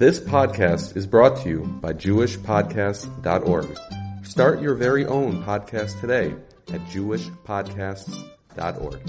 This 0.00 0.18
podcast 0.18 0.96
is 0.96 1.06
brought 1.06 1.36
to 1.42 1.48
you 1.50 1.58
by 1.82 1.92
JewishPodcasts.org. 1.92 3.78
Start 4.24 4.62
your 4.62 4.74
very 4.74 5.04
own 5.04 5.44
podcast 5.44 6.00
today 6.00 6.34
at 6.72 6.80
JewishPodcasts.org. 6.86 9.00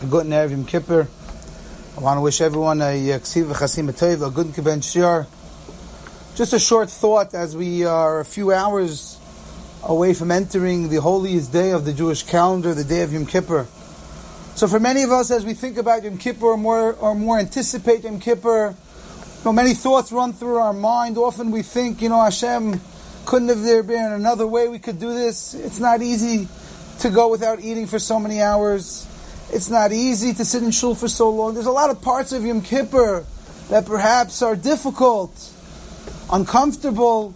A 0.00 0.06
good 0.06 0.26
Erev 0.28 0.52
Yom 0.52 0.64
Kippur. 0.64 1.06
I 1.94 2.00
want 2.00 2.16
to 2.16 2.22
wish 2.22 2.40
everyone 2.40 2.80
a 2.80 3.12
uh, 3.12 3.18
Ksiv 3.18 3.52
Chasim 3.52 3.92
Tov, 3.92 4.26
a 4.26 4.30
good 4.30 4.46
Kibbutz 4.46 4.96
Shiur. 4.96 5.26
Just 6.36 6.54
a 6.54 6.58
short 6.58 6.88
thought 6.88 7.34
as 7.34 7.54
we 7.54 7.84
are 7.84 8.20
a 8.20 8.24
few 8.24 8.50
hours 8.50 9.20
away 9.82 10.14
from 10.14 10.30
entering 10.30 10.88
the 10.88 11.02
holiest 11.02 11.52
day 11.52 11.72
of 11.72 11.84
the 11.84 11.92
Jewish 11.92 12.22
calendar, 12.22 12.72
the 12.72 12.82
day 12.82 13.02
of 13.02 13.12
Yom 13.12 13.26
Kippur. 13.26 13.66
So 14.56 14.66
for 14.66 14.80
many 14.80 15.02
of 15.02 15.12
us, 15.12 15.30
as 15.30 15.44
we 15.44 15.52
think 15.52 15.76
about 15.76 16.02
Yom 16.02 16.16
Kippur 16.16 16.46
or 16.46 16.56
more, 16.56 16.94
or 16.94 17.14
more 17.14 17.38
anticipate 17.38 18.04
Yom 18.04 18.18
Kippur, 18.18 18.68
you 18.70 19.44
know, 19.44 19.52
many 19.52 19.74
thoughts 19.74 20.10
run 20.10 20.32
through 20.32 20.56
our 20.56 20.72
mind. 20.72 21.18
Often 21.18 21.50
we 21.50 21.60
think, 21.60 22.00
you 22.00 22.08
know, 22.08 22.22
Hashem, 22.22 22.80
couldn't 23.26 23.48
have 23.48 23.62
there 23.62 23.82
been 23.82 24.12
another 24.12 24.46
way 24.46 24.66
we 24.68 24.78
could 24.78 24.98
do 24.98 25.12
this? 25.12 25.52
It's 25.52 25.78
not 25.78 26.00
easy 26.00 26.48
to 27.00 27.10
go 27.10 27.28
without 27.28 27.60
eating 27.60 27.86
for 27.86 27.98
so 27.98 28.18
many 28.18 28.40
hours. 28.40 29.06
It's 29.52 29.68
not 29.68 29.92
easy 29.92 30.32
to 30.32 30.42
sit 30.42 30.62
in 30.62 30.70
shul 30.70 30.94
for 30.94 31.06
so 31.06 31.28
long. 31.28 31.52
There's 31.52 31.66
a 31.66 31.70
lot 31.70 31.90
of 31.90 32.00
parts 32.00 32.32
of 32.32 32.42
Yom 32.42 32.62
Kippur 32.62 33.26
that 33.68 33.84
perhaps 33.84 34.40
are 34.40 34.56
difficult, 34.56 35.52
uncomfortable. 36.32 37.34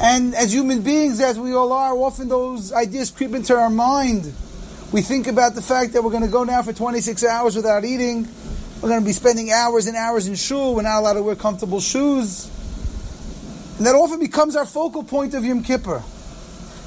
And 0.00 0.32
as 0.32 0.54
human 0.54 0.82
beings, 0.82 1.18
as 1.18 1.40
we 1.40 1.54
all 1.54 1.72
are, 1.72 1.92
often 1.92 2.28
those 2.28 2.72
ideas 2.72 3.10
creep 3.10 3.34
into 3.34 3.56
our 3.56 3.68
mind. 3.68 4.32
We 4.92 5.02
think 5.02 5.26
about 5.26 5.54
the 5.54 5.62
fact 5.62 5.94
that 5.94 6.04
we're 6.04 6.10
going 6.10 6.22
to 6.22 6.28
go 6.28 6.44
now 6.44 6.62
for 6.62 6.72
26 6.72 7.24
hours 7.24 7.56
without 7.56 7.84
eating. 7.84 8.28
We're 8.80 8.88
going 8.88 9.00
to 9.00 9.06
be 9.06 9.12
spending 9.12 9.50
hours 9.50 9.86
and 9.86 9.96
hours 9.96 10.28
in 10.28 10.36
shul. 10.36 10.76
We're 10.76 10.82
not 10.82 11.00
allowed 11.00 11.14
to 11.14 11.22
wear 11.22 11.34
comfortable 11.34 11.80
shoes. 11.80 12.50
And 13.78 13.86
that 13.86 13.94
often 13.94 14.20
becomes 14.20 14.54
our 14.54 14.64
focal 14.64 15.02
point 15.02 15.34
of 15.34 15.44
Yom 15.44 15.64
Kippur. 15.64 16.02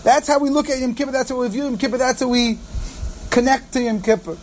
That's 0.03 0.27
how 0.27 0.39
we 0.39 0.49
look 0.49 0.69
at 0.69 0.79
Yom 0.79 0.95
Kippur. 0.95 1.11
That's 1.11 1.29
how 1.29 1.39
we 1.39 1.49
view 1.49 1.65
Yom 1.65 1.77
Kippur. 1.77 1.97
That's 1.97 2.21
how 2.21 2.29
we 2.29 2.57
connect 3.31 3.73
to 3.73 3.81
Yom 3.81 4.01
Kippur. 4.01 4.37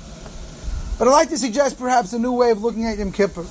But 0.99 1.09
I'd 1.09 1.13
like 1.13 1.31
to 1.31 1.39
suggest 1.39 1.79
perhaps 1.79 2.13
a 2.13 2.19
new 2.19 2.33
way 2.33 2.51
of 2.51 2.63
looking 2.63 2.85
at 2.85 2.99
Yom 2.99 3.11
Kippur. 3.11 3.47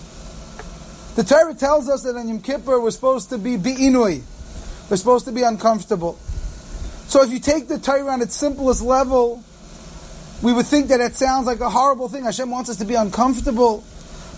The 1.16 1.24
Torah 1.24 1.56
tells 1.56 1.90
us 1.90 2.04
that 2.04 2.16
on 2.16 2.28
Yom 2.28 2.42
Kippur 2.42 2.80
we're 2.80 2.92
supposed 2.92 3.30
to 3.30 3.40
be 3.40 3.58
bi'inui. 3.58 4.22
We're 4.90 4.98
supposed 4.98 5.26
to 5.26 5.32
be 5.32 5.42
uncomfortable. 5.42 6.20
So 7.08 7.24
if 7.24 7.32
you 7.32 7.40
take 7.40 7.68
the 7.68 7.80
Torah 7.80 8.12
on 8.12 8.22
its 8.22 8.36
simplest 8.36 8.82
level, 8.82 9.44
we 10.46 10.54
would 10.54 10.68
think 10.68 10.90
that 10.90 11.02
it 11.02 11.16
sounds 11.16 11.48
like 11.48 11.60
a 11.60 11.72
horrible 11.72 12.08
thing. 12.08 12.24
Hashem 12.24 12.52
wants 12.52 12.70
us 12.70 12.78
to 12.78 12.86
be 12.86 12.94
uncomfortable. 12.94 13.84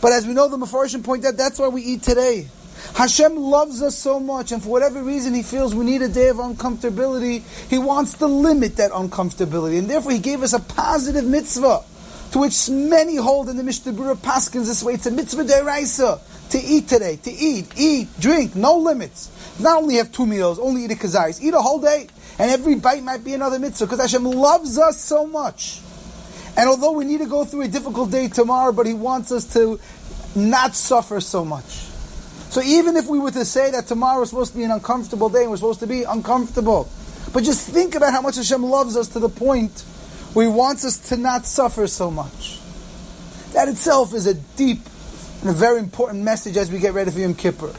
But 0.01 0.13
as 0.13 0.25
we 0.25 0.33
know, 0.33 0.47
the 0.47 0.55
Mepharshim 0.55 1.03
point 1.03 1.25
out, 1.25 1.35
that's 1.35 1.59
why 1.59 1.67
we 1.67 1.81
eat 1.81 2.01
today. 2.01 2.47
Hashem 2.95 3.35
loves 3.35 3.81
us 3.81 3.97
so 3.97 4.17
much, 4.17 4.53
and 4.53 4.63
for 4.63 4.69
whatever 4.69 5.03
reason 5.03 5.33
he 5.33 5.43
feels 5.43 5.75
we 5.75 5.83
need 5.83 6.01
a 6.01 6.07
day 6.07 6.29
of 6.29 6.37
uncomfortability, 6.37 7.43
he 7.69 7.77
wants 7.77 8.13
to 8.19 8.25
limit 8.25 8.77
that 8.77 8.91
uncomfortability. 8.91 9.79
And 9.79 9.89
therefore 9.89 10.13
he 10.13 10.19
gave 10.19 10.43
us 10.43 10.53
a 10.53 10.61
positive 10.61 11.25
mitzvah, 11.25 11.83
to 12.31 12.39
which 12.39 12.69
many 12.69 13.17
hold 13.17 13.49
in 13.49 13.57
the 13.57 13.63
Mishnah 13.63 13.91
Berurah 13.91 14.15
Paskins 14.15 14.67
this 14.67 14.81
way. 14.81 14.93
It's 14.93 15.07
a 15.07 15.11
mitzvah 15.11 15.43
deraisa, 15.43 16.21
to 16.51 16.57
eat 16.57 16.87
today, 16.87 17.17
to 17.17 17.31
eat, 17.31 17.73
eat, 17.75 18.07
drink, 18.17 18.55
no 18.55 18.77
limits. 18.77 19.29
Not 19.59 19.81
only 19.81 19.95
have 19.95 20.13
two 20.13 20.25
meals, 20.25 20.57
only 20.57 20.85
eat 20.85 20.91
a 20.91 20.95
kazais, 20.95 21.43
eat 21.43 21.53
a 21.53 21.59
whole 21.59 21.81
day. 21.81 22.07
And 22.39 22.49
every 22.49 22.75
bite 22.75 23.03
might 23.03 23.25
be 23.25 23.33
another 23.33 23.59
mitzvah, 23.59 23.87
because 23.87 23.99
Hashem 23.99 24.23
loves 24.23 24.77
us 24.77 25.01
so 25.01 25.27
much. 25.27 25.81
And 26.57 26.67
although 26.67 26.91
we 26.91 27.05
need 27.05 27.19
to 27.19 27.27
go 27.27 27.45
through 27.45 27.61
a 27.61 27.67
difficult 27.67 28.11
day 28.11 28.27
tomorrow, 28.27 28.71
but 28.71 28.87
He 28.87 28.93
wants 28.93 29.31
us 29.31 29.45
to 29.53 29.79
not 30.35 30.75
suffer 30.75 31.21
so 31.21 31.45
much. 31.45 31.85
So 32.49 32.61
even 32.63 32.97
if 32.97 33.07
we 33.07 33.19
were 33.19 33.31
to 33.31 33.45
say 33.45 33.71
that 33.71 33.85
tomorrow 33.85 34.23
is 34.23 34.29
supposed 34.29 34.53
to 34.53 34.57
be 34.57 34.63
an 34.63 34.71
uncomfortable 34.71 35.29
day 35.29 35.47
we're 35.47 35.57
supposed 35.57 35.81
to 35.81 35.87
be 35.87 36.03
uncomfortable, 36.03 36.89
but 37.33 37.43
just 37.43 37.69
think 37.69 37.93
about 37.93 38.11
how 38.11 38.21
much 38.21 38.37
Hashem 38.37 38.63
loves 38.63 38.97
us 38.97 39.09
to 39.09 39.19
the 39.19 39.29
point 39.29 39.81
where 40.33 40.47
He 40.47 40.51
wants 40.51 40.83
us 40.83 40.97
to 41.09 41.17
not 41.17 41.45
suffer 41.45 41.85
so 41.85 42.09
much. 42.09 42.59
That 43.53 43.67
itself 43.67 44.13
is 44.13 44.25
a 44.25 44.33
deep 44.33 44.79
and 45.41 45.49
a 45.49 45.53
very 45.53 45.79
important 45.79 46.23
message 46.23 46.57
as 46.57 46.71
we 46.71 46.79
get 46.79 46.93
ready 46.93 47.11
for 47.11 47.19
Yom 47.19 47.35
Kippur. 47.35 47.73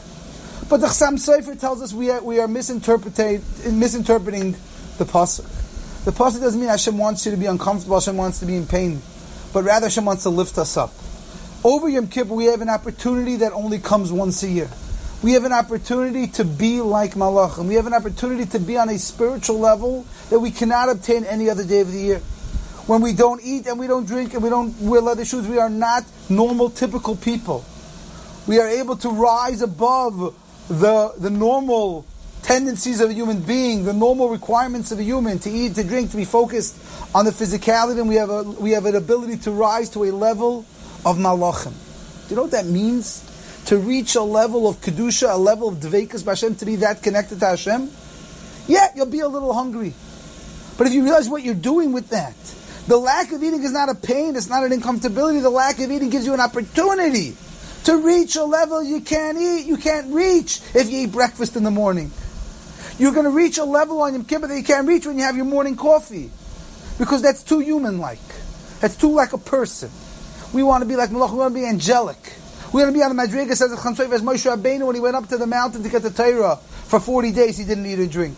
But 0.69 0.81
the 0.81 0.87
Chassam 0.87 1.17
Sofer 1.17 1.59
tells 1.59 1.81
us 1.81 1.93
we 1.93 2.11
are, 2.11 2.21
we 2.21 2.39
are 2.39 2.47
misinterpreting, 2.47 3.43
misinterpreting 3.71 4.51
the 4.97 5.05
pasuk. 5.05 5.58
The 6.05 6.11
pasuk 6.11 6.39
doesn't 6.39 6.59
mean 6.59 6.69
Hashem 6.69 6.97
wants 6.97 7.25
you 7.25 7.31
to 7.31 7.37
be 7.37 7.45
uncomfortable, 7.45 7.99
Hashem 7.99 8.15
wants 8.15 8.39
to 8.39 8.45
be 8.45 8.55
in 8.55 8.65
pain, 8.65 9.01
but 9.53 9.63
rather 9.63 9.87
Hashem 9.87 10.05
wants 10.05 10.23
to 10.23 10.29
lift 10.29 10.57
us 10.57 10.77
up. 10.77 10.93
Over 11.63 11.89
Yom 11.89 12.07
Kippur, 12.07 12.33
we 12.33 12.45
have 12.45 12.61
an 12.61 12.69
opportunity 12.69 13.35
that 13.37 13.51
only 13.51 13.79
comes 13.79 14.11
once 14.11 14.41
a 14.43 14.47
year. 14.47 14.69
We 15.21 15.33
have 15.33 15.43
an 15.43 15.51
opportunity 15.51 16.27
to 16.27 16.45
be 16.45 16.79
like 16.79 17.15
Malachim. 17.15 17.67
We 17.67 17.75
have 17.75 17.85
an 17.85 17.93
opportunity 17.93 18.45
to 18.45 18.59
be 18.59 18.77
on 18.77 18.87
a 18.87 18.97
spiritual 18.97 19.59
level 19.59 20.05
that 20.29 20.39
we 20.39 20.51
cannot 20.51 20.87
obtain 20.87 21.25
any 21.25 21.49
other 21.49 21.65
day 21.65 21.81
of 21.81 21.91
the 21.91 21.99
year. 21.99 22.19
When 22.87 23.01
we 23.01 23.11
don't 23.11 23.41
eat 23.43 23.67
and 23.67 23.77
we 23.77 23.87
don't 23.87 24.07
drink 24.07 24.33
and 24.33 24.41
we 24.41 24.49
don't 24.49 24.79
wear 24.79 25.01
leather 25.01 25.25
shoes, 25.25 25.45
we 25.45 25.57
are 25.57 25.69
not 25.69 26.05
normal, 26.29 26.69
typical 26.69 27.17
people. 27.17 27.65
We 28.47 28.59
are 28.59 28.67
able 28.69 28.95
to 28.95 29.09
rise 29.09 29.61
above 29.61 30.33
the, 30.69 31.13
the 31.17 31.29
normal 31.29 32.05
tendencies 32.41 32.99
of 32.99 33.09
a 33.09 33.13
human 33.13 33.41
being, 33.41 33.85
the 33.85 33.93
normal 33.93 34.29
requirements 34.29 34.91
of 34.91 34.99
a 34.99 35.03
human 35.03 35.39
to 35.39 35.49
eat, 35.49 35.75
to 35.75 35.83
drink, 35.83 36.11
to 36.11 36.17
be 36.17 36.25
focused 36.25 36.77
on 37.15 37.25
the 37.25 37.31
physicality, 37.31 37.99
and 37.99 38.09
we 38.09 38.15
have 38.15 38.29
a, 38.29 38.43
we 38.43 38.71
have 38.71 38.85
an 38.85 38.95
ability 38.95 39.37
to 39.37 39.51
rise 39.51 39.89
to 39.89 40.03
a 40.05 40.11
level 40.11 40.65
of 41.05 41.17
malachim. 41.17 41.73
Do 42.27 42.29
you 42.29 42.35
know 42.35 42.43
what 42.43 42.51
that 42.51 42.65
means? 42.65 43.25
To 43.65 43.77
reach 43.77 44.15
a 44.15 44.21
level 44.21 44.67
of 44.67 44.77
kedusha, 44.81 45.33
a 45.33 45.37
level 45.37 45.69
of 45.69 45.75
dveikus 45.75 46.25
Hashem, 46.25 46.55
to 46.55 46.65
be 46.65 46.77
that 46.77 47.03
connected 47.03 47.39
to 47.39 47.47
Hashem. 47.47 47.91
Yeah, 48.67 48.87
you'll 48.95 49.05
be 49.05 49.19
a 49.19 49.27
little 49.27 49.53
hungry, 49.53 49.93
but 50.77 50.87
if 50.87 50.93
you 50.93 51.03
realize 51.03 51.29
what 51.29 51.43
you're 51.43 51.55
doing 51.55 51.91
with 51.91 52.09
that, 52.09 52.35
the 52.87 52.97
lack 52.97 53.31
of 53.31 53.43
eating 53.43 53.63
is 53.63 53.71
not 53.71 53.89
a 53.89 53.95
pain, 53.95 54.35
it's 54.35 54.49
not 54.49 54.63
an 54.63 54.71
uncomfortability. 54.71 55.41
The 55.41 55.49
lack 55.49 55.79
of 55.79 55.91
eating 55.91 56.09
gives 56.09 56.25
you 56.25 56.33
an 56.33 56.39
opportunity 56.39 57.35
to 57.83 57.97
reach 57.97 58.35
a 58.35 58.43
level 58.43 58.83
you 58.83 59.01
can't 59.01 59.37
eat, 59.37 59.65
you 59.65 59.77
can't 59.77 60.13
reach 60.13 60.61
if 60.73 60.89
you 60.89 61.01
eat 61.01 61.11
breakfast 61.11 61.55
in 61.55 61.63
the 61.63 61.71
morning. 61.71 62.11
You're 62.99 63.13
going 63.13 63.23
to 63.23 63.31
reach 63.31 63.57
a 63.57 63.63
level 63.63 64.01
on 64.01 64.13
Yom 64.13 64.25
Kippur 64.25 64.47
that 64.47 64.57
you 64.57 64.63
can't 64.63 64.85
reach 64.85 65.07
when 65.07 65.17
you 65.17 65.23
have 65.23 65.37
your 65.37 65.45
morning 65.45 65.77
coffee. 65.77 66.29
Because 66.97 67.21
that's 67.21 67.43
too 67.43 67.59
human-like. 67.59 68.19
That's 68.81 68.97
too 68.97 69.11
like 69.11 69.31
a 69.31 69.37
person. 69.37 69.89
We 70.53 70.63
want 70.63 70.83
to 70.83 70.87
be 70.87 70.97
like 70.97 71.09
Malach, 71.09 71.31
we 71.31 71.37
want 71.37 71.53
to 71.53 71.59
be 71.59 71.65
angelic. 71.65 72.17
We 72.73 72.81
want 72.81 72.93
to 72.93 72.97
be 72.97 73.01
on 73.01 73.15
the 73.15 73.21
Madriga, 73.21 73.55
says 73.55 73.71
Chamsoiv 73.71 74.11
as 74.11 74.21
Moshe 74.21 74.53
Rabbeinu 74.53 74.85
when 74.85 74.95
he 74.95 75.01
went 75.01 75.15
up 75.15 75.27
to 75.29 75.37
the 75.37 75.47
mountain 75.47 75.81
to 75.83 75.89
get 75.89 76.01
the 76.01 76.09
Torah. 76.09 76.57
For 76.57 76.99
40 76.99 77.31
days 77.31 77.57
he 77.57 77.63
didn't 77.63 77.85
eat 77.85 77.99
or 77.99 78.05
drink. 78.05 78.37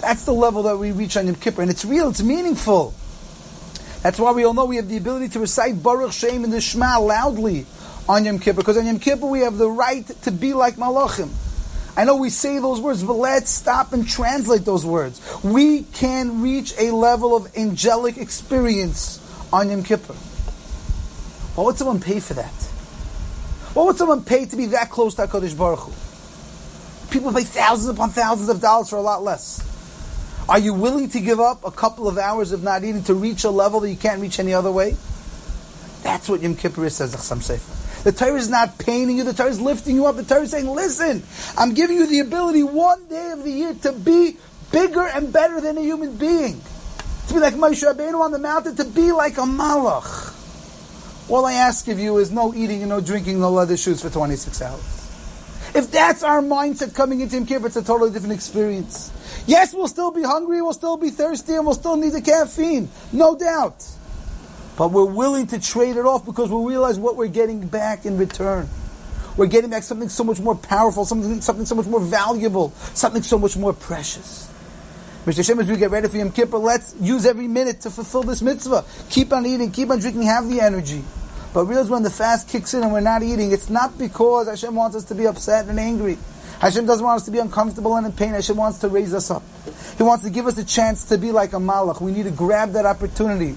That's 0.00 0.24
the 0.24 0.32
level 0.32 0.62
that 0.64 0.76
we 0.76 0.92
reach 0.92 1.16
on 1.16 1.26
Yom 1.26 1.34
Kippur. 1.34 1.62
And 1.62 1.70
it's 1.70 1.84
real, 1.84 2.08
it's 2.10 2.22
meaningful. 2.22 2.94
That's 4.02 4.20
why 4.20 4.30
we 4.30 4.44
all 4.44 4.54
know 4.54 4.66
we 4.66 4.76
have 4.76 4.88
the 4.88 4.98
ability 4.98 5.30
to 5.30 5.40
recite 5.40 5.82
Baruch 5.82 6.12
Shem 6.12 6.44
and 6.44 6.52
the 6.52 6.60
Shema 6.60 7.00
loudly 7.00 7.66
on 8.08 8.24
Yom 8.24 8.38
Kippur. 8.38 8.58
Because 8.58 8.76
on 8.76 8.86
Yom 8.86 9.00
Kippur 9.00 9.26
we 9.26 9.40
have 9.40 9.58
the 9.58 9.68
right 9.68 10.06
to 10.22 10.30
be 10.30 10.54
like 10.54 10.76
Malachim. 10.76 11.30
I 11.96 12.04
know 12.04 12.16
we 12.16 12.28
say 12.28 12.58
those 12.58 12.80
words, 12.80 13.02
but 13.02 13.14
let's 13.14 13.50
stop 13.50 13.92
and 13.94 14.06
translate 14.06 14.66
those 14.66 14.84
words. 14.84 15.20
We 15.42 15.82
can 15.82 16.42
reach 16.42 16.74
a 16.78 16.90
level 16.90 17.34
of 17.34 17.56
angelic 17.56 18.18
experience 18.18 19.18
on 19.50 19.70
Yom 19.70 19.82
Kippur. 19.82 20.12
What 21.54 21.64
would 21.64 21.78
someone 21.78 22.00
pay 22.00 22.20
for 22.20 22.34
that? 22.34 22.52
What 23.72 23.86
would 23.86 23.96
someone 23.96 24.24
pay 24.24 24.44
to 24.44 24.56
be 24.56 24.66
that 24.66 24.90
close 24.90 25.14
to 25.14 25.26
HaKadosh 25.26 25.56
Baruch 25.56 25.80
Hu? 25.80 25.92
People 27.10 27.32
pay 27.32 27.44
thousands 27.44 27.88
upon 27.88 28.10
thousands 28.10 28.50
of 28.50 28.60
dollars 28.60 28.90
for 28.90 28.96
a 28.96 29.02
lot 29.02 29.22
less. 29.22 29.62
Are 30.48 30.58
you 30.58 30.74
willing 30.74 31.08
to 31.10 31.20
give 31.20 31.40
up 31.40 31.64
a 31.64 31.70
couple 31.70 32.08
of 32.08 32.18
hours 32.18 32.52
of 32.52 32.62
not 32.62 32.84
eating 32.84 33.02
to 33.04 33.14
reach 33.14 33.44
a 33.44 33.50
level 33.50 33.80
that 33.80 33.90
you 33.90 33.96
can't 33.96 34.20
reach 34.20 34.38
any 34.38 34.52
other 34.52 34.70
way? 34.70 34.96
That's 36.06 36.28
what 36.28 36.40
Yom 36.40 36.54
Kippur 36.54 36.84
is, 36.84 36.94
says 36.94 37.16
Chassam 37.16 37.38
Sofer. 37.38 38.04
The 38.04 38.12
Torah 38.12 38.38
is 38.38 38.48
not 38.48 38.78
paining 38.78 39.16
you. 39.16 39.24
The 39.24 39.32
Torah 39.32 39.50
is 39.50 39.60
lifting 39.60 39.96
you 39.96 40.06
up. 40.06 40.14
The 40.14 40.22
Torah 40.22 40.42
is 40.42 40.52
saying, 40.52 40.68
listen, 40.68 41.24
I'm 41.58 41.74
giving 41.74 41.96
you 41.96 42.06
the 42.06 42.20
ability 42.20 42.62
one 42.62 43.08
day 43.08 43.32
of 43.32 43.42
the 43.42 43.50
year 43.50 43.74
to 43.82 43.90
be 43.92 44.36
bigger 44.70 45.02
and 45.02 45.32
better 45.32 45.60
than 45.60 45.76
a 45.76 45.80
human 45.80 46.16
being. 46.16 46.60
To 47.26 47.34
be 47.34 47.40
like 47.40 47.54
Moshe 47.54 47.82
Rabbeinu 47.82 48.20
on 48.20 48.30
the 48.30 48.38
mountain, 48.38 48.76
to 48.76 48.84
be 48.84 49.10
like 49.10 49.36
a 49.36 49.40
malach. 49.40 51.28
All 51.28 51.44
I 51.44 51.54
ask 51.54 51.88
of 51.88 51.98
you 51.98 52.18
is 52.18 52.30
no 52.30 52.54
eating 52.54 52.82
and 52.82 52.90
no 52.90 53.00
drinking, 53.00 53.40
no 53.40 53.50
leather 53.50 53.76
shoes 53.76 54.00
for 54.00 54.08
26 54.08 54.62
hours. 54.62 55.72
If 55.74 55.90
that's 55.90 56.22
our 56.22 56.40
mindset 56.40 56.94
coming 56.94 57.20
into 57.20 57.34
Yom 57.34 57.46
Kippur, 57.46 57.66
it's 57.66 57.74
a 57.74 57.82
totally 57.82 58.12
different 58.12 58.34
experience. 58.34 59.10
Yes, 59.48 59.74
we'll 59.74 59.88
still 59.88 60.12
be 60.12 60.22
hungry, 60.22 60.62
we'll 60.62 60.72
still 60.72 60.98
be 60.98 61.10
thirsty, 61.10 61.54
and 61.54 61.66
we'll 61.66 61.74
still 61.74 61.96
need 61.96 62.10
the 62.10 62.22
caffeine. 62.22 62.90
No 63.12 63.36
doubt. 63.36 63.84
But 64.76 64.92
we're 64.92 65.04
willing 65.04 65.46
to 65.48 65.60
trade 65.60 65.96
it 65.96 66.04
off 66.04 66.24
because 66.24 66.50
we 66.50 66.62
realize 66.64 66.98
what 66.98 67.16
we're 67.16 67.28
getting 67.28 67.66
back 67.66 68.04
in 68.04 68.18
return. 68.18 68.68
We're 69.36 69.46
getting 69.46 69.70
back 69.70 69.82
something 69.82 70.08
so 70.08 70.24
much 70.24 70.40
more 70.40 70.54
powerful, 70.54 71.04
something, 71.04 71.40
something 71.40 71.66
so 71.66 71.74
much 71.74 71.86
more 71.86 72.00
valuable, 72.00 72.70
something 72.94 73.22
so 73.22 73.38
much 73.38 73.56
more 73.56 73.72
precious. 73.72 74.50
Mr. 75.24 75.44
Shem, 75.44 75.58
as 75.58 75.68
we 75.68 75.76
get 75.76 75.90
ready 75.90 76.08
for 76.08 76.16
Yom 76.16 76.30
Kippur, 76.30 76.58
let's 76.58 76.94
use 77.00 77.26
every 77.26 77.48
minute 77.48 77.80
to 77.80 77.90
fulfill 77.90 78.22
this 78.22 78.42
mitzvah. 78.42 78.84
Keep 79.10 79.32
on 79.32 79.44
eating, 79.44 79.72
keep 79.72 79.90
on 79.90 79.98
drinking, 79.98 80.22
have 80.22 80.48
the 80.48 80.60
energy. 80.60 81.02
But 81.52 81.64
realize 81.64 81.90
when 81.90 82.02
the 82.02 82.10
fast 82.10 82.48
kicks 82.48 82.74
in 82.74 82.82
and 82.82 82.92
we're 82.92 83.00
not 83.00 83.22
eating, 83.22 83.50
it's 83.50 83.68
not 83.68 83.98
because 83.98 84.48
Hashem 84.48 84.74
wants 84.74 84.94
us 84.94 85.04
to 85.04 85.14
be 85.14 85.26
upset 85.26 85.66
and 85.66 85.80
angry. 85.80 86.16
Hashem 86.60 86.86
doesn't 86.86 87.04
want 87.04 87.16
us 87.16 87.24
to 87.24 87.30
be 87.30 87.38
uncomfortable 87.38 87.96
and 87.96 88.06
in 88.06 88.12
pain. 88.12 88.30
Hashem 88.30 88.56
wants 88.56 88.78
to 88.78 88.88
raise 88.88 89.12
us 89.12 89.30
up. 89.30 89.42
He 89.96 90.02
wants 90.02 90.24
to 90.24 90.30
give 90.30 90.46
us 90.46 90.56
a 90.58 90.64
chance 90.64 91.06
to 91.06 91.18
be 91.18 91.32
like 91.32 91.52
a 91.52 91.56
malach. 91.56 92.00
We 92.00 92.12
need 92.12 92.24
to 92.24 92.30
grab 92.30 92.72
that 92.72 92.86
opportunity 92.86 93.56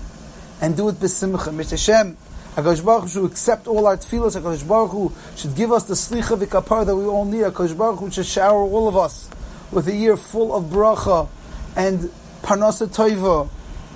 and 0.61 0.75
do 0.75 0.89
it 0.89 0.95
b'simcha. 0.95 1.53
Mr. 1.53 1.71
Hashem, 1.71 2.17
HaKadosh 2.55 2.83
Baruch 2.83 3.03
Hu 3.03 3.09
should 3.09 3.25
accept 3.25 3.67
all 3.67 3.87
our 3.87 3.97
tefillos. 3.97 4.39
HaKadosh 4.39 4.67
Baruch 4.67 4.91
Hu 4.91 5.11
should 5.35 5.55
give 5.55 5.71
us 5.71 5.83
the 5.83 5.93
slicha 5.93 6.37
v'kapar 6.37 6.85
that 6.85 6.95
we 6.95 7.05
all 7.05 7.25
need. 7.25 7.43
HaKadosh 7.43 7.77
Baruch 7.77 7.99
Hu 7.99 8.11
should 8.11 8.25
shower 8.25 8.61
all 8.61 8.87
of 8.87 8.97
us 8.97 9.29
with 9.71 9.87
a 9.87 9.95
year 9.95 10.17
full 10.17 10.55
of 10.55 10.65
bracha 10.65 11.27
and 11.75 12.11
parnasa 12.41 12.87
toiva 12.87 13.49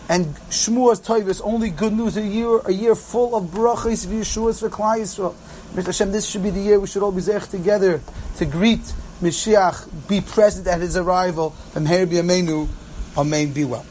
and 0.09 0.25
shmuas 0.49 1.03
toivas. 1.03 1.41
Only 1.43 1.69
good 1.69 1.93
news. 1.93 2.17
A 2.17 2.21
year, 2.21 2.59
a 2.59 2.71
year 2.71 2.95
full 2.95 3.35
of 3.35 3.45
brachas 3.45 4.05
v'yeshuas 4.05 4.67
v'klai 4.67 4.99
Yisrael. 4.99 5.33
Mr. 5.73 5.87
Hashem, 5.87 6.11
this 6.11 6.29
should 6.29 6.43
be 6.43 6.51
the 6.51 6.61
year 6.61 6.79
we 6.79 6.87
should 6.87 7.01
all 7.01 7.11
be 7.11 7.21
zech 7.21 7.47
together 7.47 7.99
to 8.37 8.45
greet 8.45 8.93
Mashiach, 9.23 10.07
be 10.07 10.21
present 10.21 10.67
at 10.67 10.81
his 10.81 10.97
arrival. 10.97 11.55
And 11.75 11.87
here 11.87 12.05
be 12.05 12.17
Amenu, 12.17 12.67
Amen, 13.17 13.53
be 13.53 13.63
well. 13.63 13.85